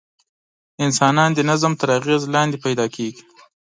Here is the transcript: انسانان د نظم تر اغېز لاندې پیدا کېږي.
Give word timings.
انسانان 0.85 1.29
د 1.33 1.39
نظم 1.49 1.73
تر 1.79 1.89
اغېز 1.99 2.23
لاندې 2.35 2.57
پیدا 2.65 2.85
کېږي. 2.95 3.21